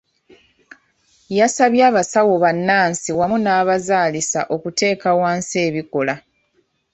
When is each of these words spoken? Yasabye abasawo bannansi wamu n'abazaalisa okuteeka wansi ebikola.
Yasabye 1.39 1.81
abasawo 1.89 2.33
bannansi 2.43 3.09
wamu 3.19 3.37
n'abazaalisa 3.41 4.39
okuteeka 4.55 5.09
wansi 5.21 5.55
ebikola. 5.67 6.15